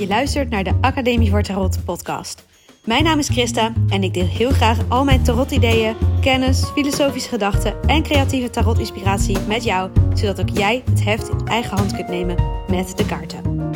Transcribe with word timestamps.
Je 0.00 0.06
luistert 0.06 0.50
naar 0.50 0.64
de 0.64 0.78
Academie 0.80 1.30
voor 1.30 1.42
Tarot 1.42 1.84
podcast. 1.84 2.44
Mijn 2.84 3.04
naam 3.04 3.18
is 3.18 3.28
Christa 3.28 3.72
en 3.88 4.02
ik 4.02 4.14
deel 4.14 4.26
heel 4.26 4.50
graag 4.50 4.78
al 4.88 5.04
mijn 5.04 5.22
tarot-ideeën, 5.22 5.96
kennis, 6.20 6.64
filosofische 6.64 7.28
gedachten 7.28 7.82
en 7.82 8.02
creatieve 8.02 8.50
tarot-inspiratie 8.50 9.38
met 9.38 9.64
jou, 9.64 9.90
zodat 10.14 10.40
ook 10.40 10.48
jij 10.48 10.82
het 10.90 11.04
heft 11.04 11.28
in 11.28 11.46
eigen 11.46 11.76
hand 11.76 11.94
kunt 11.94 12.08
nemen 12.08 12.36
met 12.68 12.96
de 12.96 13.06
kaarten. 13.06 13.70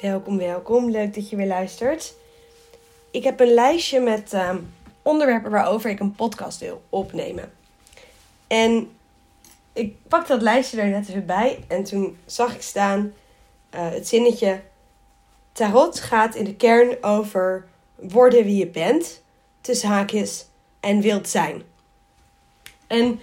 Welkom, 0.00 0.36
welkom. 0.38 0.90
Leuk 0.90 1.14
dat 1.14 1.30
je 1.30 1.36
weer 1.36 1.46
luistert. 1.46 2.14
Ik 3.10 3.24
heb 3.24 3.40
een 3.40 3.54
lijstje 3.54 4.00
met 4.00 4.32
ehm, 4.32 4.58
onderwerpen 5.02 5.50
waarover 5.50 5.90
ik 5.90 6.00
een 6.00 6.14
podcast 6.14 6.60
wil 6.60 6.82
opnemen. 6.88 7.52
En 8.46 8.88
ik 9.72 9.94
pakte 10.08 10.32
dat 10.32 10.42
lijstje 10.42 10.80
er 10.80 10.88
net 10.88 11.08
even 11.08 11.26
bij 11.26 11.64
en 11.68 11.84
toen 11.84 12.18
zag 12.26 12.54
ik 12.54 12.62
staan 12.62 13.12
eh, 13.70 13.90
het 13.90 14.08
zinnetje: 14.08 14.60
Tarot 15.52 16.00
gaat 16.00 16.34
in 16.34 16.44
de 16.44 16.54
kern 16.54 17.02
over 17.04 17.66
worden 17.94 18.44
wie 18.44 18.56
je 18.56 18.66
bent, 18.66 19.22
tussen 19.60 19.88
haakjes, 19.88 20.46
en 20.80 21.00
wilt 21.00 21.28
zijn. 21.28 21.62
En 22.86 23.20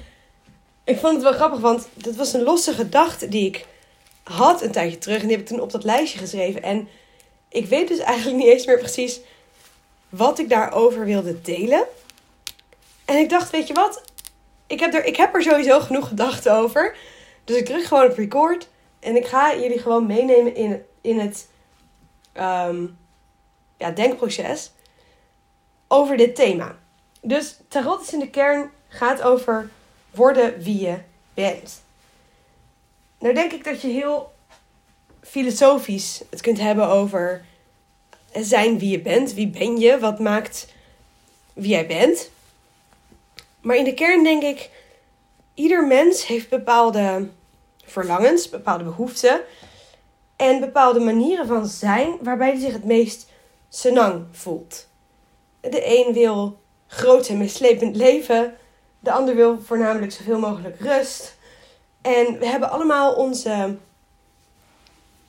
ik 0.83 0.97
vond 0.99 1.13
het 1.13 1.23
wel 1.23 1.33
grappig, 1.33 1.59
want 1.59 1.87
dat 1.93 2.15
was 2.15 2.33
een 2.33 2.43
losse 2.43 2.73
gedachte 2.73 3.27
die 3.27 3.47
ik 3.47 3.65
had 4.23 4.61
een 4.61 4.71
tijdje 4.71 4.97
terug. 4.97 5.21
En 5.21 5.27
die 5.27 5.37
heb 5.37 5.45
ik 5.45 5.51
toen 5.51 5.61
op 5.61 5.71
dat 5.71 5.83
lijstje 5.83 6.19
geschreven. 6.19 6.63
En 6.63 6.87
ik 7.49 7.65
weet 7.65 7.87
dus 7.87 7.99
eigenlijk 7.99 8.37
niet 8.37 8.47
eens 8.47 8.65
meer 8.65 8.79
precies 8.79 9.19
wat 10.09 10.39
ik 10.39 10.49
daarover 10.49 11.05
wilde 11.05 11.41
delen. 11.41 11.85
En 13.05 13.17
ik 13.17 13.29
dacht, 13.29 13.49
weet 13.51 13.67
je 13.67 13.73
wat? 13.73 14.03
Ik 14.67 14.79
heb 14.79 14.93
er, 14.93 15.05
ik 15.05 15.17
heb 15.17 15.35
er 15.35 15.43
sowieso 15.43 15.79
genoeg 15.79 16.07
gedachten 16.07 16.53
over. 16.53 16.97
Dus 17.43 17.57
ik 17.57 17.65
druk 17.65 17.83
gewoon 17.83 18.09
op 18.09 18.17
record. 18.17 18.67
En 18.99 19.15
ik 19.15 19.25
ga 19.25 19.55
jullie 19.55 19.79
gewoon 19.79 20.05
meenemen 20.05 20.55
in, 20.55 20.85
in 21.01 21.19
het 21.19 21.47
ehm, 22.33 22.85
ja, 23.77 23.91
denkproces 23.91 24.71
over 25.87 26.17
dit 26.17 26.35
thema. 26.35 26.75
Dus 27.21 27.59
tarot 27.67 28.01
is 28.01 28.13
in 28.13 28.19
de 28.19 28.29
kern 28.29 28.71
gaat 28.87 29.21
over 29.21 29.69
worden 30.11 30.59
wie 30.59 30.79
je 30.81 30.97
bent. 31.33 31.81
Nou 33.19 33.33
denk 33.33 33.51
ik 33.51 33.63
dat 33.63 33.81
je 33.81 33.87
heel 33.87 34.33
filosofisch 35.21 36.21
het 36.29 36.41
kunt 36.41 36.59
hebben 36.59 36.87
over 36.87 37.45
zijn 38.33 38.79
wie 38.79 38.89
je 38.89 39.01
bent. 39.01 39.33
Wie 39.33 39.47
ben 39.47 39.77
je? 39.77 39.99
Wat 39.99 40.19
maakt 40.19 40.73
wie 41.53 41.69
jij 41.69 41.87
bent? 41.87 42.29
Maar 43.67 43.75
in 43.75 43.83
de 43.83 43.93
kern 43.93 44.23
denk 44.23 44.43
ik, 44.43 44.69
ieder 45.53 45.87
mens 45.87 46.25
heeft 46.25 46.49
bepaalde 46.49 47.29
verlangens, 47.85 48.49
bepaalde 48.49 48.83
behoeften 48.83 49.41
en 50.35 50.59
bepaalde 50.59 50.99
manieren 50.99 51.47
van 51.47 51.65
zijn 51.65 52.17
waarbij 52.21 52.49
hij 52.49 52.59
zich 52.59 52.73
het 52.73 52.83
meest 52.83 53.31
senang 53.69 54.25
voelt. 54.31 54.87
De 55.59 55.97
een 55.97 56.13
wil 56.13 56.59
groot 56.87 57.27
en 57.27 57.37
mislepend 57.37 57.95
leven, 57.95 58.57
de 58.99 59.11
ander 59.11 59.35
wil 59.35 59.59
voornamelijk 59.59 60.11
zoveel 60.11 60.39
mogelijk 60.39 60.79
rust. 60.79 61.35
En 62.01 62.39
we 62.39 62.45
hebben 62.45 62.69
allemaal 62.69 63.13
onze, 63.13 63.77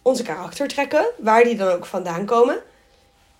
onze 0.02 0.22
karaktertrekken, 0.22 1.06
waar 1.16 1.44
die 1.44 1.56
dan 1.56 1.68
ook 1.68 1.86
vandaan 1.86 2.24
komen. 2.24 2.62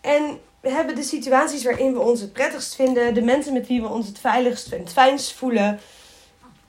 En 0.00 0.40
hebben 0.70 0.94
de 0.94 1.02
situaties 1.02 1.64
waarin 1.64 1.92
we 1.92 2.00
ons 2.00 2.20
het 2.20 2.32
prettigst 2.32 2.74
vinden, 2.74 3.14
de 3.14 3.22
mensen 3.22 3.52
met 3.52 3.66
wie 3.66 3.82
we 3.82 3.88
ons 3.88 4.06
het 4.06 4.18
veiligst 4.18 4.72
en 4.72 4.78
het 4.78 4.92
fijnst 4.92 5.32
voelen. 5.32 5.80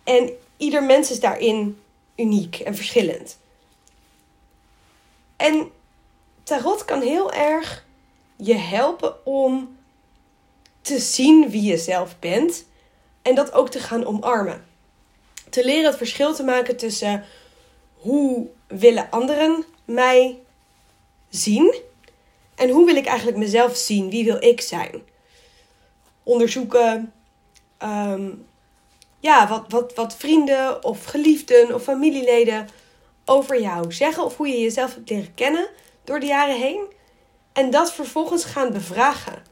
En 0.03 0.31
ieder 0.58 0.83
mens 0.83 1.11
is 1.11 1.19
daarin 1.19 1.81
uniek 2.16 2.59
en 2.59 2.75
verschillend. 2.75 3.38
En 5.36 5.72
tarot 6.43 6.86
kan 6.86 7.02
heel 7.02 7.33
erg 7.33 7.86
je 8.36 8.55
helpen 8.55 9.26
om 9.26 9.77
te 10.82 10.99
zien 10.99 11.49
wie 11.49 11.64
je 11.64 11.77
zelf 11.77 12.20
bent 12.20 12.65
en 13.21 13.36
dat 13.36 13.54
ook 13.54 13.70
te 13.70 13.80
gaan 13.80 14.05
omarmen. 14.05 14.65
Te 15.49 15.65
leren 15.65 15.86
het 15.86 15.98
verschil 15.98 16.33
te 16.33 16.43
maken 16.43 16.77
tussen 16.77 17.26
hoe 17.93 18.48
willen 18.67 19.09
anderen 19.09 19.65
mij 19.86 20.39
zien 21.30 21.76
en 22.59 22.70
hoe 22.70 22.86
wil 22.86 22.95
ik 22.95 23.05
eigenlijk 23.05 23.37
mezelf 23.37 23.75
zien? 23.75 24.09
Wie 24.09 24.25
wil 24.25 24.43
ik 24.43 24.61
zijn? 24.61 25.02
Onderzoeken. 26.23 27.14
Ehm, 27.77 28.30
ja, 29.20 29.47
wat, 29.47 29.65
wat, 29.67 29.93
wat 29.95 30.15
vrienden 30.15 30.83
of 30.83 31.03
geliefden 31.03 31.73
of 31.73 31.83
familieleden 31.83 32.67
over 33.25 33.61
jou 33.61 33.92
zeggen. 33.92 34.23
Of 34.23 34.37
hoe 34.37 34.47
je 34.47 34.59
jezelf 34.59 34.95
hebt 34.95 35.09
leren 35.09 35.33
kennen 35.33 35.70
door 36.03 36.20
de 36.20 36.25
jaren 36.25 36.59
heen. 36.59 36.81
En 37.53 37.70
dat 37.70 37.93
vervolgens 37.93 38.43
gaan 38.43 38.71
bevragen. 38.71 39.43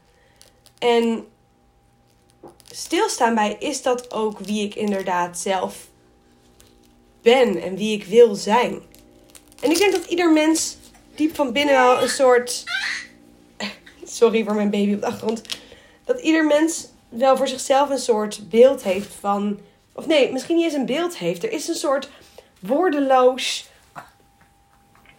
En 0.78 1.26
stilstaan 2.70 3.34
bij, 3.34 3.56
is 3.58 3.82
dat 3.82 4.12
ook 4.12 4.38
wie 4.38 4.64
ik 4.64 4.74
inderdaad 4.74 5.38
zelf 5.38 5.86
ben 7.22 7.62
en 7.62 7.76
wie 7.76 8.00
ik 8.00 8.04
wil 8.04 8.34
zijn? 8.34 8.82
En 9.60 9.70
ik 9.70 9.78
denk 9.78 9.92
dat 9.92 10.04
ieder 10.04 10.32
mens 10.32 10.76
diep 11.14 11.34
van 11.34 11.52
binnen 11.52 11.74
wel 11.74 12.02
een 12.02 12.08
soort 12.08 12.64
sorry 14.10 14.44
voor 14.44 14.54
mijn 14.54 14.70
baby 14.70 14.94
op 14.94 15.00
de 15.00 15.06
achtergrond. 15.06 15.42
Dat 16.04 16.20
ieder 16.20 16.46
mens 16.46 16.88
wel 17.08 17.36
voor 17.36 17.48
zichzelf 17.48 17.90
een 17.90 17.98
soort 17.98 18.48
beeld 18.48 18.82
heeft 18.82 19.14
van. 19.20 19.58
Of 19.92 20.06
nee, 20.06 20.32
misschien 20.32 20.56
niet 20.56 20.64
eens 20.64 20.74
een 20.74 20.86
beeld 20.86 21.18
heeft. 21.18 21.44
Er 21.44 21.52
is 21.52 21.68
een 21.68 21.74
soort 21.74 22.10
woordeloos. 22.60 23.68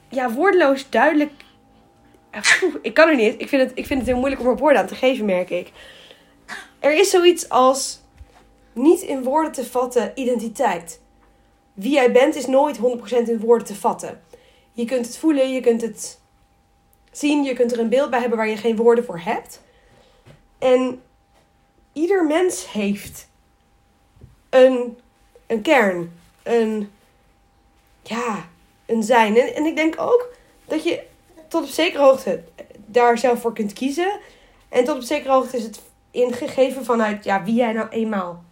Ja, 0.09 0.31
woordeloos 0.31 0.89
duidelijk. 0.89 1.31
ik 2.81 2.93
kan 2.93 3.07
er 3.07 3.15
niet. 3.15 3.41
Ik 3.41 3.47
vind, 3.49 3.61
het, 3.61 3.71
ik 3.77 3.85
vind 3.85 3.99
het 3.99 4.09
heel 4.09 4.17
moeilijk 4.17 4.41
om 4.41 4.47
er 4.47 4.57
woorden 4.57 4.81
aan 4.81 4.87
te 4.87 4.95
geven, 4.95 5.25
merk 5.25 5.49
ik. 5.49 5.71
Er 6.79 6.93
is 6.93 7.09
zoiets 7.09 7.49
als 7.49 8.01
niet 8.73 9.01
in 9.01 9.23
woorden 9.23 9.51
te 9.51 9.65
vatten 9.65 10.11
identiteit. 10.15 11.01
Wie 11.73 11.91
jij 11.91 12.11
bent 12.11 12.35
is 12.35 12.45
nooit 12.45 12.77
100% 12.77 12.81
in 13.09 13.39
woorden 13.39 13.67
te 13.67 13.75
vatten. 13.75 14.21
Je 14.71 14.85
kunt 14.85 15.05
het 15.05 15.17
voelen, 15.17 15.53
je 15.53 15.61
kunt 15.61 15.81
het 15.81 16.19
zien. 17.19 17.43
Je 17.43 17.53
kunt 17.53 17.71
er 17.71 17.79
een 17.79 17.89
beeld 17.89 18.09
bij 18.09 18.19
hebben 18.19 18.37
waar 18.37 18.47
je 18.47 18.57
geen 18.57 18.75
woorden 18.75 19.05
voor 19.05 19.19
hebt. 19.19 19.61
En 20.57 21.01
ieder 21.93 22.25
mens 22.25 22.71
heeft 22.71 23.27
een, 24.49 24.97
een 25.47 25.61
kern, 25.61 26.19
een, 26.43 26.91
ja, 28.01 28.49
een 28.85 29.03
zijn. 29.03 29.37
En, 29.37 29.55
en 29.55 29.65
ik 29.65 29.75
denk 29.75 30.01
ook 30.01 30.33
dat 30.65 30.83
je 30.83 31.03
tot 31.47 31.63
op 31.63 31.69
zekere 31.69 32.03
hoogte 32.03 32.43
daar 32.85 33.17
zelf 33.17 33.41
voor 33.41 33.53
kunt 33.53 33.73
kiezen. 33.73 34.19
En 34.69 34.83
tot 34.83 34.95
op 34.95 35.01
zekere 35.01 35.33
hoogte 35.33 35.57
is 35.57 35.63
het 35.63 35.81
ingegeven 36.11 36.85
vanuit 36.85 37.23
ja, 37.23 37.43
wie 37.43 37.55
jij 37.55 37.73
nou 37.73 37.89
eenmaal 37.89 38.43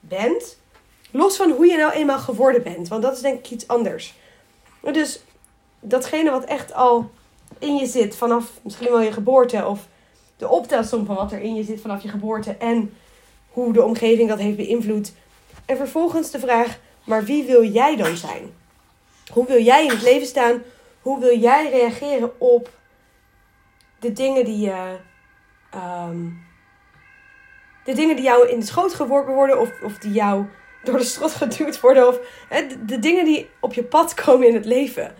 bent. 0.00 0.58
Los 1.10 1.36
van 1.36 1.50
hoe 1.50 1.66
je 1.66 1.76
nou 1.76 1.92
eenmaal 1.92 2.18
geworden 2.18 2.62
bent. 2.62 2.88
Want 2.88 3.02
dat 3.02 3.14
is 3.14 3.20
denk 3.20 3.38
ik 3.38 3.50
iets 3.50 3.68
anders. 3.68 4.14
Dus 4.80 5.22
datgene 5.80 6.30
wat 6.30 6.44
echt 6.44 6.72
al 6.72 7.10
in 7.58 7.76
je 7.76 7.86
zit 7.86 8.16
vanaf 8.16 8.50
misschien 8.62 8.90
wel 8.90 9.00
je 9.00 9.12
geboorte. 9.12 9.66
Of 9.66 9.88
de 10.36 10.48
optelsom 10.48 11.06
van 11.06 11.14
wat 11.14 11.32
er 11.32 11.40
in 11.40 11.54
je 11.54 11.62
zit 11.62 11.80
vanaf 11.80 12.02
je 12.02 12.08
geboorte. 12.08 12.56
En 12.56 12.96
hoe 13.48 13.72
de 13.72 13.82
omgeving 13.82 14.28
dat 14.28 14.38
heeft 14.38 14.56
beïnvloed. 14.56 15.12
En 15.66 15.76
vervolgens 15.76 16.30
de 16.30 16.38
vraag, 16.38 16.78
maar 17.04 17.24
wie 17.24 17.44
wil 17.44 17.64
jij 17.64 17.96
dan 17.96 18.16
zijn? 18.16 18.52
Hoe 19.32 19.46
wil 19.46 19.62
jij 19.62 19.84
in 19.84 19.90
het 19.90 20.02
leven 20.02 20.26
staan? 20.26 20.62
Hoe 21.00 21.20
wil 21.20 21.38
jij 21.38 21.70
reageren 21.70 22.40
op 22.40 22.70
de 23.98 24.12
dingen 24.12 24.44
die 24.44 24.58
je. 24.58 24.96
Ehm, 25.70 26.28
de 27.84 27.92
dingen 27.92 28.16
die 28.16 28.24
jou 28.24 28.48
in 28.48 28.60
de 28.60 28.66
schoot 28.66 28.94
geworpen 28.94 29.34
worden, 29.34 29.60
of, 29.60 29.70
of 29.82 29.98
die 29.98 30.12
jou 30.12 30.44
door 30.82 30.98
de 30.98 31.04
strot 31.04 31.30
geduwd 31.42 31.80
worden, 31.80 32.08
of 32.08 32.18
de 32.86 32.98
dingen 32.98 33.24
die 33.24 33.48
op 33.60 33.74
je 33.74 33.84
pad 33.84 34.14
komen 34.14 34.48
in 34.48 34.54
het 34.54 34.64
leven. 34.64 35.14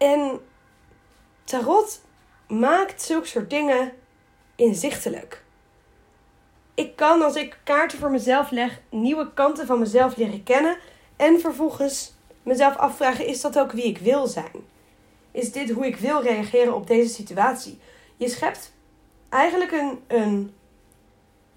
En 0.00 0.40
tarot 1.44 2.00
maakt 2.48 3.02
zulke 3.02 3.26
soort 3.26 3.50
dingen 3.50 3.92
inzichtelijk. 4.56 5.42
Ik 6.74 6.96
kan 6.96 7.22
als 7.22 7.36
ik 7.36 7.58
kaarten 7.64 7.98
voor 7.98 8.10
mezelf 8.10 8.50
leg, 8.50 8.80
nieuwe 8.90 9.32
kanten 9.34 9.66
van 9.66 9.78
mezelf 9.78 10.16
leren 10.16 10.42
kennen 10.42 10.76
en 11.16 11.40
vervolgens 11.40 12.14
mezelf 12.42 12.76
afvragen: 12.76 13.26
is 13.26 13.40
dat 13.40 13.58
ook 13.58 13.72
wie 13.72 13.84
ik 13.84 13.98
wil 13.98 14.26
zijn? 14.26 14.68
Is 15.30 15.52
dit 15.52 15.70
hoe 15.70 15.86
ik 15.86 15.96
wil 15.96 16.22
reageren 16.22 16.74
op 16.74 16.86
deze 16.86 17.14
situatie? 17.14 17.78
Je 18.16 18.28
schept 18.28 18.72
eigenlijk 19.28 19.72
een, 19.72 20.00
een, 20.06 20.54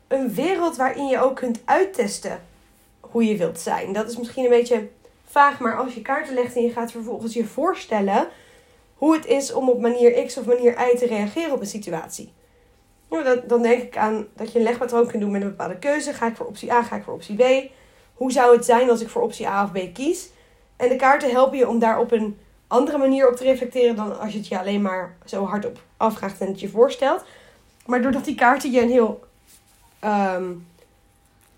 een 0.08 0.34
wereld 0.34 0.76
waarin 0.76 1.06
je 1.06 1.20
ook 1.20 1.36
kunt 1.36 1.62
uittesten 1.66 2.44
hoe 3.00 3.26
je 3.26 3.38
wilt 3.38 3.60
zijn. 3.60 3.94
Dat 3.94 4.10
is 4.10 4.18
misschien 4.18 4.44
een 4.44 4.50
beetje 4.50 4.90
vaag, 5.34 5.60
maar 5.60 5.78
als 5.78 5.94
je 5.94 6.02
kaarten 6.02 6.34
legt 6.34 6.56
en 6.56 6.62
je 6.62 6.72
gaat 6.72 6.92
vervolgens 6.92 7.34
je 7.34 7.46
voorstellen 7.46 8.28
hoe 8.96 9.16
het 9.16 9.26
is 9.26 9.54
om 9.54 9.70
op 9.70 9.82
manier 9.82 10.26
X 10.26 10.38
of 10.38 10.46
manier 10.46 10.72
Y 10.72 10.98
te 10.98 11.06
reageren 11.06 11.54
op 11.54 11.60
een 11.60 11.66
situatie. 11.66 12.34
Nou, 13.10 13.42
dan 13.48 13.62
denk 13.62 13.82
ik 13.82 13.98
aan 13.98 14.28
dat 14.36 14.52
je 14.52 14.58
een 14.58 14.64
legpatroon 14.66 15.08
kunt 15.08 15.22
doen 15.22 15.32
met 15.32 15.42
een 15.42 15.48
bepaalde 15.48 15.80
keuze. 15.80 16.14
Ga 16.14 16.28
ik 16.28 16.36
voor 16.36 16.46
optie 16.46 16.74
A, 16.74 16.84
ga 16.84 16.96
ik 16.96 17.04
voor 17.04 17.14
optie 17.14 17.36
B? 17.36 17.72
Hoe 18.14 18.32
zou 18.32 18.56
het 18.56 18.66
zijn 18.66 18.90
als 18.90 19.02
ik 19.02 19.10
voor 19.10 19.22
optie 19.22 19.48
A 19.48 19.64
of 19.64 19.72
B 19.72 19.94
kies? 19.94 20.30
En 20.76 20.90
de 20.90 20.96
kaarten 20.96 21.32
helpen 21.32 21.58
je 21.58 21.68
om 21.68 21.80
daar 21.80 22.00
op 22.00 22.12
een 22.12 22.38
andere 22.68 22.98
manier 22.98 23.30
op 23.30 23.36
te 23.36 23.44
reflecteren 23.44 23.96
dan 23.96 24.20
als 24.20 24.32
je 24.32 24.38
het 24.38 24.48
je 24.48 24.60
alleen 24.60 24.82
maar 24.82 25.16
zo 25.26 25.46
hard 25.46 25.66
op 25.66 25.80
afvraagt 25.98 26.42
en 26.42 26.48
het 26.48 26.60
je 26.60 26.70
voorstelt. 26.70 27.24
Maar 27.86 28.02
doordat 28.02 28.26
die 28.26 28.36
kaarten 28.36 28.72
je 28.72 28.82
een 28.82 28.90
heel 28.90 29.24
ehm, 30.00 30.52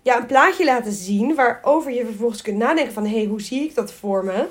ja, 0.06 0.16
een 0.16 0.26
plaatje 0.26 0.64
laten 0.64 0.92
zien 0.92 1.34
waarover 1.34 1.92
je 1.92 2.04
vervolgens 2.04 2.42
kunt 2.42 2.58
nadenken 2.58 2.92
van 2.92 3.06
hé, 3.06 3.16
hey, 3.16 3.24
hoe 3.24 3.40
zie 3.40 3.62
ik 3.62 3.74
dat 3.74 3.92
voor 3.92 4.24
me? 4.24 4.46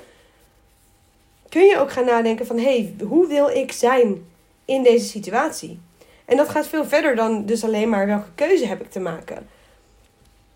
Kun 1.49 1.63
je 1.63 1.79
ook 1.79 1.91
gaan 1.91 2.05
nadenken 2.05 2.45
van 2.45 2.57
hé, 2.57 2.63
hey, 2.63 3.07
hoe 3.07 3.27
wil 3.27 3.49
ik 3.49 3.71
zijn 3.71 4.25
in 4.65 4.83
deze 4.83 5.05
situatie? 5.05 5.79
En 6.25 6.37
dat 6.37 6.49
gaat 6.49 6.67
veel 6.67 6.85
verder 6.85 7.15
dan 7.15 7.45
dus 7.45 7.63
alleen 7.63 7.89
maar 7.89 8.05
welke 8.07 8.33
keuze 8.35 8.65
heb 8.65 8.81
ik 8.81 8.89
te 8.89 8.99
maken. 8.99 9.47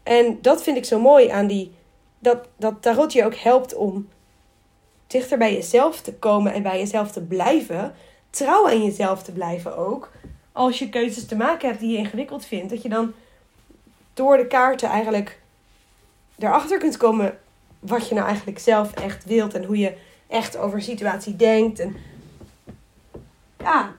En 0.03 0.37
dat 0.41 0.63
vind 0.63 0.77
ik 0.77 0.85
zo 0.85 0.99
mooi 0.99 1.27
aan 1.27 1.47
die. 1.47 1.71
Dat, 2.19 2.47
dat 2.57 2.81
tarot 2.81 3.13
je 3.13 3.25
ook 3.25 3.35
helpt 3.35 3.75
om 3.75 4.09
dichter 5.07 5.37
bij 5.37 5.53
jezelf 5.53 6.01
te 6.01 6.13
komen 6.13 6.53
en 6.53 6.63
bij 6.63 6.79
jezelf 6.79 7.11
te 7.11 7.21
blijven. 7.21 7.95
Trouw 8.29 8.67
aan 8.67 8.83
jezelf 8.83 9.23
te 9.23 9.31
blijven 9.31 9.77
ook. 9.77 10.11
Als 10.51 10.79
je 10.79 10.89
keuzes 10.89 11.25
te 11.25 11.35
maken 11.35 11.67
hebt 11.67 11.79
die 11.79 11.91
je 11.91 11.97
ingewikkeld 11.97 12.45
vindt. 12.45 12.69
Dat 12.69 12.81
je 12.81 12.89
dan 12.89 13.13
door 14.19 14.37
de 14.37 14.47
kaarten 14.47 14.89
eigenlijk 14.89 15.39
erachter 16.37 16.77
kunt 16.77 16.97
komen 16.97 17.39
wat 17.79 18.07
je 18.07 18.15
nou 18.15 18.27
eigenlijk 18.27 18.59
zelf 18.59 18.93
echt 18.93 19.25
wilt. 19.25 19.53
En 19.53 19.63
hoe 19.63 19.77
je 19.77 19.97
echt 20.27 20.57
over 20.57 20.77
een 20.77 20.83
situatie 20.83 21.35
denkt. 21.35 21.79
En 21.79 21.95
ja, 23.57 23.95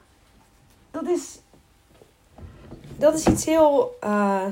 dat 0.91 1.09
is 1.09 1.39
dat 2.97 3.15
is 3.15 3.27
iets 3.27 3.45
heel 3.45 3.99
uh, 4.05 4.47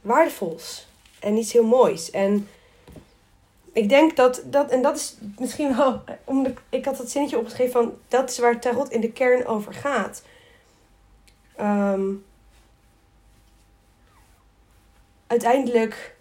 waardevols. 0.00 0.86
En 1.20 1.36
iets 1.36 1.52
heel 1.52 1.64
moois. 1.66 2.10
En 2.10 2.48
ik 3.72 3.88
denk 3.88 4.16
dat, 4.16 4.42
dat, 4.44 4.70
en 4.70 4.82
dat 4.82 4.96
is 4.96 5.16
misschien 5.38 5.76
wel, 5.76 6.02
omdat 6.24 6.52
ik 6.68 6.84
had 6.84 6.96
dat 6.96 7.10
zinnetje 7.10 7.38
opgeschreven 7.38 7.72
van, 7.72 7.94
dat 8.08 8.30
is 8.30 8.38
waar 8.38 8.60
tarot 8.60 8.90
in 8.90 9.00
de 9.00 9.12
kern 9.12 9.46
over 9.46 9.74
gaat. 9.74 10.22
Um, 11.60 12.24
uiteindelijk, 15.30 16.14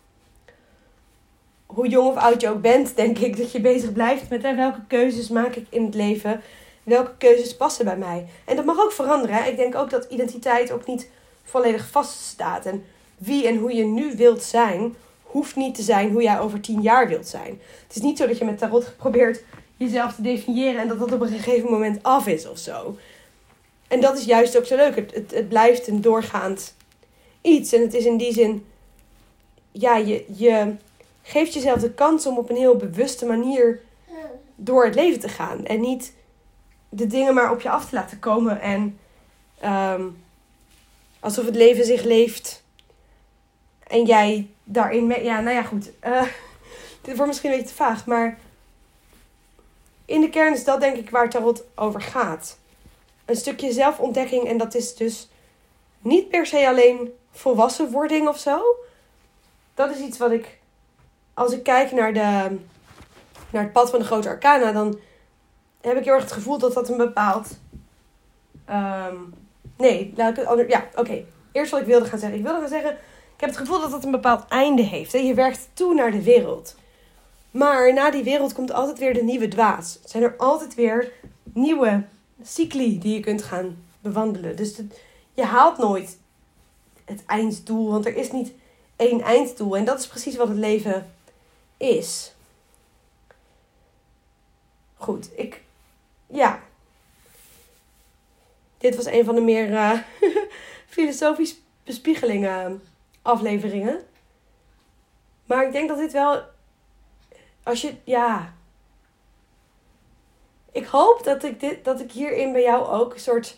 hoe 1.65 1.87
jong 1.87 2.07
of 2.07 2.15
oud 2.15 2.41
je 2.41 2.49
ook 2.49 2.61
bent, 2.61 2.95
denk 2.95 3.17
ik 3.17 3.37
dat 3.37 3.51
je 3.51 3.61
bezig 3.61 3.93
blijft 3.93 4.29
met 4.29 4.41
welke 4.41 4.81
keuzes 4.87 5.29
maak 5.29 5.55
ik 5.55 5.65
in 5.69 5.85
het 5.85 5.95
leven 5.95 6.41
welke 6.83 7.11
keuzes 7.17 7.55
passen 7.55 7.85
bij 7.85 7.97
mij. 7.97 8.27
En 8.45 8.55
dat 8.55 8.65
mag 8.65 8.79
ook 8.79 8.91
veranderen. 8.91 9.47
Ik 9.47 9.55
denk 9.55 9.75
ook 9.75 9.89
dat 9.89 10.07
identiteit 10.09 10.71
ook 10.71 10.85
niet 10.85 11.09
volledig 11.43 11.89
vaststaat. 11.89 12.65
En 12.65 12.85
wie 13.17 13.47
en 13.47 13.57
hoe 13.57 13.73
je 13.73 13.83
nu 13.83 14.15
wilt 14.15 14.43
zijn, 14.43 14.95
hoeft 15.23 15.55
niet 15.55 15.75
te 15.75 15.81
zijn 15.81 16.11
hoe 16.11 16.21
jij 16.21 16.39
over 16.39 16.59
tien 16.59 16.81
jaar 16.81 17.07
wilt 17.07 17.27
zijn. 17.27 17.61
Het 17.87 17.95
is 17.95 18.01
niet 18.01 18.17
zo 18.17 18.27
dat 18.27 18.37
je 18.37 18.45
met 18.45 18.57
tarot 18.57 18.93
probeert 18.97 19.43
jezelf 19.77 20.15
te 20.15 20.21
definiëren 20.21 20.81
en 20.81 20.87
dat 20.87 20.99
dat 20.99 21.11
op 21.11 21.21
een 21.21 21.27
gegeven 21.27 21.71
moment 21.71 22.03
af 22.03 22.27
is 22.27 22.47
of 22.47 22.57
zo. 22.57 22.97
En 23.87 24.01
dat 24.01 24.17
is 24.17 24.25
juist 24.25 24.57
ook 24.57 24.65
zo 24.65 24.75
leuk. 24.75 24.95
Het, 24.95 25.31
het 25.31 25.49
blijft 25.49 25.87
een 25.87 26.01
doorgaand 26.01 26.73
iets. 27.41 27.73
En 27.73 27.81
het 27.81 27.93
is 27.93 28.05
in 28.05 28.17
die 28.17 28.33
zin, 28.33 28.65
ja, 29.79 29.95
je, 29.95 30.25
je 30.27 30.75
geeft 31.21 31.53
jezelf 31.53 31.79
de 31.79 31.93
kans 31.93 32.25
om 32.25 32.37
op 32.37 32.49
een 32.49 32.55
heel 32.55 32.75
bewuste 32.75 33.25
manier 33.25 33.81
door 34.55 34.85
het 34.85 34.95
leven 34.95 35.19
te 35.19 35.29
gaan. 35.29 35.65
En 35.65 35.79
niet 35.79 36.13
de 36.89 37.07
dingen 37.07 37.33
maar 37.33 37.51
op 37.51 37.61
je 37.61 37.69
af 37.69 37.89
te 37.89 37.95
laten 37.95 38.19
komen. 38.19 38.61
En 38.61 38.99
um, 39.65 40.23
alsof 41.19 41.45
het 41.45 41.55
leven 41.55 41.85
zich 41.85 42.03
leeft. 42.03 42.63
En 43.87 44.05
jij 44.05 44.47
daarin 44.63 45.07
mee. 45.07 45.23
Ja, 45.23 45.39
nou 45.39 45.55
ja, 45.55 45.63
goed. 45.63 45.91
Uh, 46.03 46.21
dit 47.01 47.15
wordt 47.15 47.27
misschien 47.27 47.51
een 47.51 47.57
beetje 47.57 47.71
te 47.71 47.83
vaag. 47.83 48.05
Maar 48.05 48.39
in 50.05 50.21
de 50.21 50.29
kern 50.29 50.53
is 50.53 50.63
dat 50.63 50.79
denk 50.79 50.97
ik 50.97 51.09
waar 51.09 51.29
tarot 51.29 51.63
over 51.75 52.01
gaat. 52.01 52.57
Een 53.25 53.35
stukje 53.35 53.71
zelfontdekking. 53.71 54.47
En 54.47 54.57
dat 54.57 54.75
is 54.75 54.95
dus 54.95 55.29
niet 56.01 56.29
per 56.29 56.45
se 56.45 56.67
alleen 56.67 57.13
volwassenwording 57.31 58.27
of 58.27 58.39
zo. 58.39 58.61
Dat 59.79 59.95
is 59.95 59.99
iets 59.99 60.17
wat 60.17 60.31
ik. 60.31 60.59
Als 61.33 61.51
ik 61.51 61.63
kijk 61.63 61.91
naar, 61.91 62.13
de, 62.13 62.57
naar 63.49 63.63
het 63.63 63.71
pad 63.71 63.89
van 63.89 63.99
de 63.99 64.05
grote 64.05 64.27
arcana, 64.27 64.71
dan 64.71 64.99
heb 65.81 65.97
ik 65.97 66.03
heel 66.03 66.13
erg 66.13 66.23
het 66.23 66.31
gevoel 66.31 66.57
dat 66.57 66.73
dat 66.73 66.89
een 66.89 66.97
bepaald. 66.97 67.57
Um, 68.69 69.33
nee, 69.77 70.13
laat 70.15 70.29
ik 70.29 70.35
het 70.35 70.45
anders. 70.45 70.69
Ja, 70.69 70.87
oké. 70.95 71.23
Eerst 71.51 71.71
wat 71.71 71.81
ik 71.81 71.85
wilde 71.85 72.05
gaan 72.05 72.19
zeggen. 72.19 72.37
Ik 72.37 72.43
wilde 72.43 72.59
gaan 72.59 72.69
zeggen. 72.69 72.91
Ik 73.35 73.39
heb 73.39 73.49
het 73.49 73.57
gevoel 73.57 73.79
dat 73.79 73.91
dat 73.91 74.03
een 74.03 74.11
bepaald 74.11 74.47
einde 74.47 74.81
heeft. 74.81 75.11
Je 75.11 75.33
werkt 75.33 75.69
toe 75.73 75.93
naar 75.93 76.11
de 76.11 76.23
wereld. 76.23 76.75
Maar 77.51 77.93
na 77.93 78.11
die 78.11 78.23
wereld 78.23 78.53
komt 78.53 78.71
altijd 78.71 78.99
weer 78.99 79.13
de 79.13 79.23
nieuwe 79.23 79.47
dwaas. 79.47 79.99
Zijn 80.03 80.23
er 80.23 80.35
altijd 80.37 80.75
weer 80.75 81.11
nieuwe 81.53 82.03
cycli 82.43 82.99
die 82.99 83.13
je 83.13 83.19
kunt 83.19 83.43
gaan 83.43 83.83
bewandelen. 84.01 84.55
Dus 84.55 84.81
je 85.33 85.43
haalt 85.43 85.77
nooit 85.77 86.17
het 87.05 87.23
einddoel, 87.25 87.91
want 87.91 88.05
er 88.05 88.15
is 88.15 88.31
niet 88.31 88.51
één 88.99 89.21
einddoel. 89.21 89.77
En 89.77 89.85
dat 89.85 89.99
is 89.99 90.07
precies 90.07 90.35
wat 90.35 90.47
het 90.47 90.57
leven 90.57 91.13
is. 91.77 92.33
Goed, 94.97 95.29
ik 95.35 95.61
ja. 96.27 96.61
Dit 98.77 98.95
was 98.95 99.05
een 99.05 99.25
van 99.25 99.35
de 99.35 99.41
meer 99.41 99.69
uh, 99.79 99.99
filosofisch 100.87 101.59
bespiegelingen 101.83 102.83
afleveringen. 103.21 104.05
Maar 105.45 105.65
ik 105.65 105.71
denk 105.71 105.87
dat 105.87 105.97
dit 105.97 106.11
wel. 106.11 106.41
Als 107.63 107.81
je. 107.81 107.93
Ja. 108.03 108.53
Ik 110.71 110.85
hoop 110.85 111.23
dat 111.23 111.43
ik, 111.43 111.59
dit, 111.59 111.85
dat 111.85 111.99
ik 111.99 112.11
hierin 112.11 112.51
bij 112.51 112.61
jou 112.61 112.87
ook 112.87 113.13
een 113.13 113.19
soort 113.19 113.57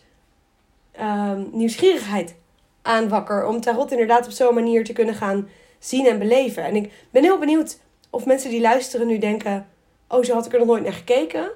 um, 1.00 1.50
nieuwsgierigheid 1.52 2.36
aanwakker. 2.82 3.46
Om 3.46 3.62
tarot 3.62 3.92
inderdaad 3.92 4.26
op 4.26 4.32
zo'n 4.32 4.54
manier 4.54 4.84
te 4.84 4.94
kunnen 4.94 5.16
gaan 5.16 5.50
zien 5.80 6.06
en 6.06 6.20
beleven. 6.20 6.64
En 6.64 6.76
ik 6.76 6.92
ben 7.10 7.24
heel 7.24 7.40
benieuwd 7.40 7.80
of 8.10 8.26
mensen 8.26 8.50
die 8.50 8.62
luisteren 8.62 9.08
nu 9.08 9.18
denken: 9.18 9.68
Oh, 10.08 10.24
zo 10.24 10.34
had 10.34 10.46
ik 10.46 10.54
er 10.54 10.60
nog 10.60 10.68
nooit 10.68 10.84
naar 10.84 10.94
gekeken. 10.94 11.52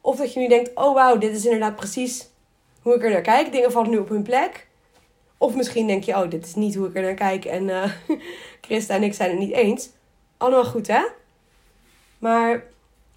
Of 0.00 0.16
dat 0.16 0.32
je 0.32 0.40
nu 0.40 0.48
denkt, 0.48 0.70
oh 0.74 0.94
wauw, 0.94 1.18
dit 1.18 1.36
is 1.36 1.44
inderdaad 1.44 1.76
precies 1.76 2.28
hoe 2.82 2.94
ik 2.94 3.04
er 3.04 3.10
naar 3.10 3.20
kijk. 3.20 3.52
Dingen 3.52 3.72
vallen 3.72 3.90
nu 3.90 3.98
op 3.98 4.08
hun 4.08 4.22
plek. 4.22 4.66
Of 5.38 5.54
misschien 5.54 5.86
denk 5.86 6.04
je, 6.04 6.12
oh, 6.12 6.30
dit 6.30 6.46
is 6.46 6.54
niet 6.54 6.74
hoe 6.74 6.88
ik 6.88 6.96
er 6.96 7.02
naar 7.02 7.14
kijk. 7.14 7.44
En 7.44 7.68
uh, 7.68 7.92
Christa 8.66 8.94
en 8.94 9.02
ik 9.02 9.14
zijn 9.14 9.30
het 9.30 9.38
niet 9.38 9.52
eens. 9.52 9.88
Allemaal 10.36 10.64
goed, 10.64 10.86
hè? 10.86 11.02
Maar 12.18 12.64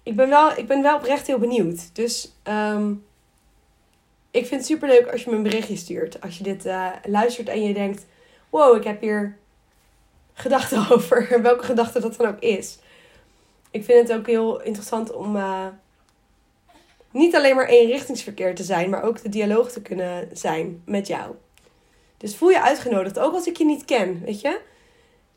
ik 0.02 0.16
ben 0.16 0.28
wel, 0.28 0.50
ik 0.56 0.66
ben 0.66 0.82
wel 0.82 0.96
oprecht 0.96 1.26
heel 1.26 1.38
benieuwd. 1.38 1.94
Dus 1.94 2.32
um, 2.44 3.04
ik 4.32 4.46
vind 4.46 4.60
het 4.60 4.66
super 4.66 4.88
leuk 4.88 5.12
als 5.12 5.22
je 5.22 5.30
me 5.30 5.36
een 5.36 5.42
berichtje 5.42 5.76
stuurt. 5.76 6.20
Als 6.20 6.38
je 6.38 6.44
dit 6.44 6.66
uh, 6.66 6.88
luistert 7.04 7.48
en 7.48 7.62
je 7.62 7.74
denkt, 7.74 8.06
wow, 8.50 8.76
ik 8.76 8.84
heb 8.84 9.00
hier 9.00 9.36
gedachten 10.32 10.86
over. 10.92 11.42
Welke 11.42 11.64
gedachte 11.64 12.00
dat 12.00 12.16
dan 12.16 12.28
ook 12.28 12.40
is. 12.40 12.78
Ik 13.70 13.84
vind 13.84 14.08
het 14.08 14.18
ook 14.18 14.26
heel 14.26 14.62
interessant 14.62 15.12
om... 15.12 15.36
Uh, 15.36 15.66
niet 17.10 17.36
alleen 17.36 17.56
maar 17.56 17.66
eenrichtingsverkeer 17.66 18.54
te 18.54 18.62
zijn, 18.62 18.90
maar 18.90 19.02
ook 19.02 19.22
de 19.22 19.28
dialoog 19.28 19.70
te 19.70 19.82
kunnen 19.82 20.28
zijn 20.32 20.82
met 20.84 21.06
jou. 21.06 21.34
Dus 22.16 22.36
voel 22.36 22.50
je 22.50 22.62
uitgenodigd, 22.62 23.18
ook 23.18 23.34
als 23.34 23.46
ik 23.46 23.56
je 23.56 23.64
niet 23.64 23.84
ken, 23.84 24.22
weet 24.24 24.40
je. 24.40 24.60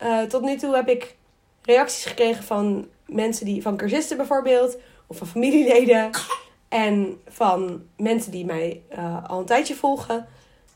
Uh, 0.04 0.22
tot 0.22 0.42
nu 0.42 0.58
toe 0.58 0.76
heb 0.76 0.90
ik 0.90 1.16
reacties 1.62 2.06
gekregen 2.06 2.44
van 2.44 2.88
mensen 3.06 3.46
die, 3.46 3.62
van 3.62 3.78
cursisten 3.78 4.18
bijvoorbeeld, 4.18 4.78
of 5.08 5.18
van 5.18 5.28
familieleden. 5.28 6.10
En 6.76 7.22
van 7.28 7.86
mensen 7.98 8.32
die 8.32 8.46
mij 8.46 8.84
uh, 8.98 9.30
al 9.30 9.40
een 9.40 9.46
tijdje 9.46 9.76
volgen. 9.76 10.28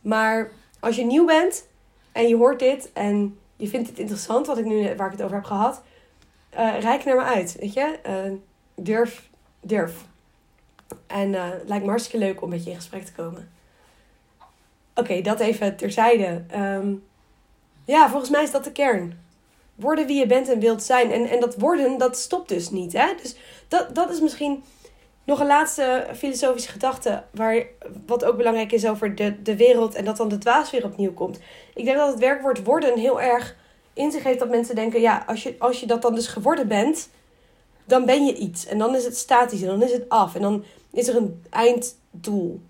Maar 0.02 0.52
als 0.80 0.96
je 0.96 1.06
nieuw 1.06 1.26
bent 1.26 1.68
en 2.12 2.28
je 2.28 2.36
hoort 2.36 2.60
dit 2.60 2.94
en 2.94 3.40
je 3.56 3.68
vindt 3.68 3.90
het 3.90 4.00
interessant, 4.00 4.48
wat 4.48 4.58
ik 4.58 4.66
nu, 4.66 4.96
waar 4.96 5.06
ik 5.06 5.12
het 5.12 5.22
over 5.22 5.36
heb 5.36 5.46
gehad, 5.46 5.82
uh, 6.54 6.80
rijk 6.80 7.06
naar 7.06 7.16
me 7.16 7.24
uit, 7.24 7.56
weet 7.60 7.74
je. 7.74 8.00
durf, 8.76 9.30
durf. 9.62 10.06
En 11.08 11.34
het 11.34 11.68
lijkt 11.68 11.84
me 11.84 11.90
hartstikke 11.90 12.26
leuk 12.26 12.42
om 12.42 12.50
met 12.50 12.64
je 12.64 12.70
in 12.70 12.76
gesprek 12.76 13.06
te 13.06 13.14
komen. 13.14 13.52
Oké, 14.96 15.22
dat 15.22 15.40
even 15.40 15.76
terzijde. 15.76 16.44
Um, 16.56 17.04
ja, 17.86 18.10
volgens 18.10 18.32
mij 18.32 18.44
is 18.44 18.52
dat 18.52 18.64
de 18.64 18.72
kern. 18.72 19.20
Worden 19.76 20.08
wie 20.08 20.20
je 20.20 20.26
bent 20.26 20.50
en 20.50 20.60
wilt 20.60 20.84
zijn. 20.84 21.12
En, 21.12 21.30
en 21.30 21.40
dat 21.40 21.56
worden, 21.56 21.98
dat 21.98 22.18
stopt 22.18 22.50
dus 22.50 22.70
niet. 22.70 22.94
Hè? 22.94 23.14
Dus 23.22 23.36
dat, 23.68 23.96
dat 23.96 24.10
is 24.10 24.20
misschien 24.20 24.64
nog 25.24 25.40
een 25.40 25.48
laatste 25.48 26.08
filosofische 26.16 26.72
gedachte. 26.72 27.24
Waar, 27.32 27.64
wat 28.06 28.26
ook 28.26 28.38
belangrijk 28.38 28.72
is 28.72 28.88
over 28.88 29.16
de, 29.16 29.42
de 29.42 29.56
wereld. 29.56 29.96
En 29.96 30.06
dat 30.06 30.18
dan 30.18 30.30
de 30.30 30.38
dwaas 30.38 30.72
weer 30.72 30.86
opnieuw 30.86 31.14
komt. 31.14 31.40
Ik 31.74 31.86
denk 31.86 31.98
dat 31.98 32.12
het 32.12 32.20
werkwoord 32.20 32.64
worden 32.64 32.98
heel 32.98 33.22
erg 33.22 33.56
in 33.94 34.12
zich 34.12 34.24
heeft 34.24 34.40
dat 34.40 34.50
mensen 34.50 34.76
denken: 34.76 35.02
ja, 35.02 35.24
als 35.28 35.44
je, 35.44 35.56
als 35.60 35.80
je 35.80 35.86
dat 35.86 36.02
dan 36.02 36.16
dus 36.16 36.28
geworden 36.28 36.68
bent, 36.68 37.10
dan 37.86 38.06
ben 38.06 38.26
je 38.26 38.36
iets. 38.36 38.66
En 38.66 38.78
dan 38.78 38.96
is 38.96 39.06
het 39.06 39.18
statisch 39.18 39.62
en 39.62 39.68
dan 39.68 39.84
is 39.84 39.92
het 39.92 40.10
af. 40.10 40.36
En 40.36 40.42
dan 40.42 40.64
is 40.92 41.08
er 41.08 41.16
een 41.16 41.44
einddoel. 41.50 42.62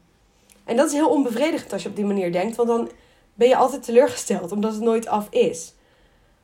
En 0.65 0.75
dat 0.75 0.87
is 0.87 0.93
heel 0.93 1.09
onbevredigend 1.09 1.73
als 1.73 1.83
je 1.83 1.89
op 1.89 1.95
die 1.95 2.05
manier 2.05 2.31
denkt, 2.31 2.55
want 2.55 2.67
dan 2.69 2.89
ben 3.33 3.47
je 3.47 3.55
altijd 3.55 3.83
teleurgesteld 3.83 4.51
omdat 4.51 4.73
het 4.73 4.81
nooit 4.81 5.07
af 5.07 5.27
is. 5.29 5.73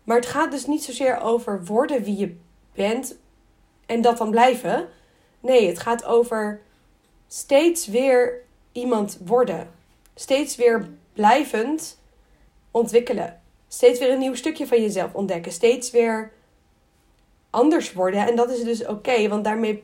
Maar 0.04 0.16
het 0.16 0.26
gaat 0.26 0.52
dus 0.52 0.66
niet 0.66 0.84
zozeer 0.84 1.22
over 1.22 1.66
worden 1.66 2.04
wie 2.04 2.18
je 2.18 2.36
bent, 2.74 3.18
en 3.86 4.02
dat 4.02 4.18
dan 4.18 4.30
blijven. 4.30 4.88
Nee, 5.46 5.68
het 5.68 5.80
gaat 5.80 6.06
over 6.06 6.62
steeds 7.28 7.88
weer 7.88 8.42
iemand 8.72 9.18
worden. 9.26 9.72
Steeds 10.16 10.56
weer 10.56 10.90
blijvend 11.14 12.00
ontwikkelen. 12.72 13.42
Steeds 13.68 14.00
weer 14.00 14.12
een 14.12 14.20
nieuw 14.20 14.36
stukje 14.36 14.68
van 14.68 14.82
jezelf 14.82 15.14
ontdekken. 15.14 15.52
Steeds 15.52 15.92
weer 15.92 16.32
anders 17.50 17.94
worden. 17.94 18.28
En 18.28 18.36
dat 18.36 18.50
is 18.50 18.64
dus 18.64 18.86
oké, 18.86 19.28
want 19.28 19.44
daarmee. 19.44 19.84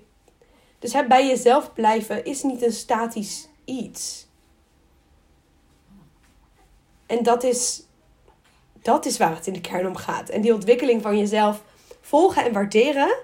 Dus 0.79 1.07
bij 1.07 1.27
jezelf 1.27 1.73
blijven 1.73 2.25
is 2.25 2.43
niet 2.43 2.61
een 2.61 2.71
statisch 2.71 3.47
iets. 3.65 4.27
En 7.05 7.23
dat 7.23 7.43
is, 7.43 7.83
dat 8.81 9.05
is 9.05 9.17
waar 9.17 9.35
het 9.35 9.47
in 9.47 9.53
de 9.53 9.61
kern 9.61 9.87
om 9.87 9.95
gaat. 9.95 10.29
En 10.29 10.41
die 10.41 10.53
ontwikkeling 10.53 11.01
van 11.01 11.17
jezelf 11.17 11.63
volgen 12.01 12.45
en 12.45 12.53
waarderen. 12.53 13.15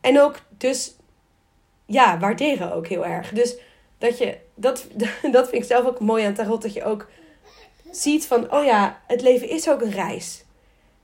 En 0.00 0.20
ook 0.20 0.40
dus, 0.56 0.96
ja, 1.86 2.18
waarderen 2.18 2.72
ook 2.72 2.86
heel 2.86 3.06
erg. 3.06 3.32
Dus 3.32 3.56
dat 3.98 4.18
je, 4.18 4.38
dat, 4.54 4.86
dat 5.32 5.48
vind 5.48 5.62
ik 5.62 5.64
zelf 5.64 5.86
ook 5.86 6.00
mooi 6.00 6.24
aan 6.24 6.34
tarot, 6.34 6.62
dat 6.62 6.72
je 6.72 6.84
ook 6.84 7.08
ziet 7.90 8.26
van, 8.26 8.52
oh 8.52 8.64
ja, 8.64 9.00
het 9.06 9.22
leven 9.22 9.48
is 9.48 9.68
ook 9.68 9.80
een 9.80 9.90
reis. 9.90 10.44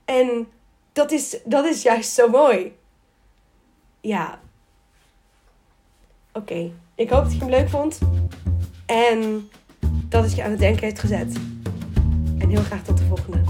En 0.05 0.49
dat 0.93 1.13
is, 1.13 1.39
dat 1.45 1.65
is 1.65 1.83
juist 1.83 2.13
zo 2.13 2.29
mooi. 2.29 2.77
Ja. 4.01 4.41
Oké, 6.33 6.71
ik 6.95 7.11
hoop 7.11 7.23
dat 7.23 7.33
je 7.33 7.39
hem 7.39 7.51
leuk 7.51 7.69
vond. 7.69 7.99
En 8.87 9.51
dat 10.09 10.25
het 10.25 10.35
je 10.35 10.43
aan 10.43 10.51
het 10.51 10.59
denken 10.59 10.85
heeft 10.85 10.99
gezet. 10.99 11.35
En 12.39 12.49
heel 12.49 12.63
graag 12.63 12.83
tot 12.85 12.99
de 12.99 13.05
volgende. 13.05 13.43